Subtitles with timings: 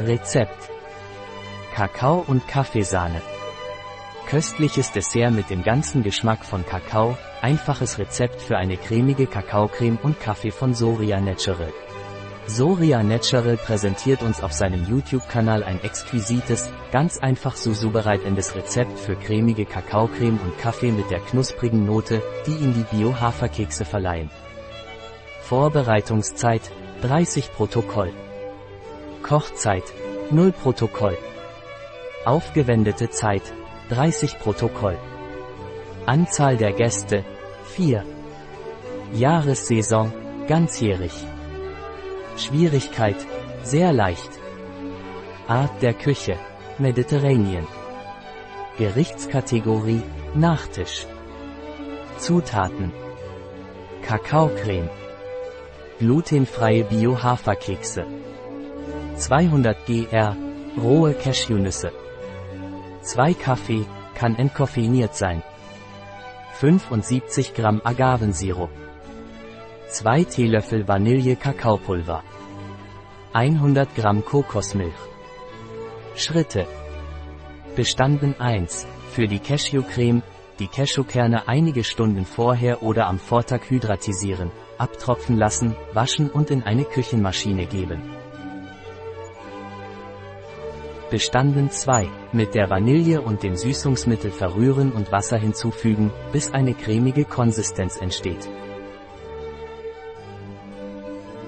[0.00, 0.70] Rezept.
[1.74, 3.20] Kakao und Kaffeesahne.
[4.28, 10.20] Köstliches Dessert mit dem ganzen Geschmack von Kakao, einfaches Rezept für eine cremige Kakaocreme und
[10.20, 11.72] Kaffee von Soria Natural.
[12.46, 19.16] Soria Natural präsentiert uns auf seinem YouTube-Kanal ein exquisites, ganz einfach so zubereitendes Rezept für
[19.16, 24.30] cremige Kakaocreme und Kaffee mit der knusprigen Note, die ihm die Bio-Haferkekse verleihen.
[25.40, 26.62] Vorbereitungszeit
[27.02, 28.12] 30 Protokoll.
[29.22, 29.84] Kochzeit
[30.30, 31.16] 0 Protokoll.
[32.24, 33.42] Aufgewendete Zeit
[33.90, 34.96] 30 Protokoll.
[36.06, 37.24] Anzahl der Gäste
[37.64, 38.04] 4.
[39.12, 40.12] Jahressaison
[40.46, 41.12] ganzjährig.
[42.36, 43.16] Schwierigkeit
[43.62, 44.30] sehr leicht.
[45.46, 46.36] Art der Küche
[46.78, 47.66] Mediterranean.
[48.78, 50.02] Gerichtskategorie
[50.34, 51.06] Nachtisch.
[52.18, 52.92] Zutaten
[54.02, 54.88] Kakaocreme
[55.98, 58.06] Glutenfreie Bio-Haferkekse
[59.18, 60.36] 200 gr
[60.80, 61.90] rohe Cashewnüsse
[63.02, 65.42] 2 Kaffee, kann entkoffeiniert sein.
[66.60, 68.70] 75 Gramm Agavensirup.
[69.88, 72.22] 2 Teelöffel Vanille-Kakaopulver.
[73.32, 74.92] 100 Gramm Kokosmilch.
[76.14, 76.66] Schritte.
[77.74, 78.86] Bestanden 1.
[79.10, 80.22] Für die Cashewcreme,
[80.60, 86.84] die Cashewkerne einige Stunden vorher oder am Vortag hydratisieren, abtropfen lassen, waschen und in eine
[86.84, 88.00] Küchenmaschine geben.
[91.10, 92.06] Bestanden 2.
[92.32, 98.46] Mit der Vanille und dem Süßungsmittel verrühren und Wasser hinzufügen, bis eine cremige Konsistenz entsteht.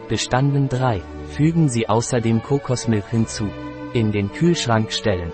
[0.09, 1.03] Bestanden 3.
[1.29, 3.51] Fügen Sie außerdem Kokosmilch hinzu.
[3.93, 5.31] In den Kühlschrank stellen.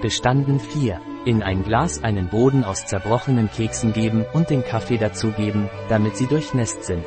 [0.00, 1.02] Bestanden 4.
[1.26, 6.26] In ein Glas einen Boden aus zerbrochenen Keksen geben und den Kaffee dazugeben, damit sie
[6.26, 7.04] durchnässt sind.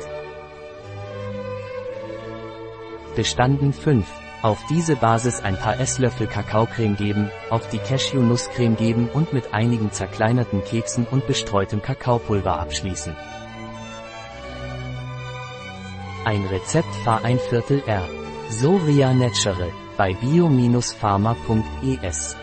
[3.14, 4.06] Bestanden 5.
[4.42, 9.90] Auf diese Basis ein paar Esslöffel Kakaocreme geben, auf die Cashew-Nusscreme geben und mit einigen
[9.90, 13.16] zerkleinerten Keksen und bestreutem Kakaopulver abschließen.
[16.24, 18.06] Ein Rezept Fahr ein Viertel R.
[18.50, 22.36] Soria Natural bei bio-pharma.es